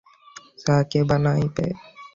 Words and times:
চা 0.61 0.75
কে 0.89 0.99
বানাইবে? 1.09 1.67